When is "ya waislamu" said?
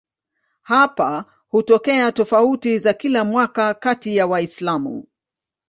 4.15-5.07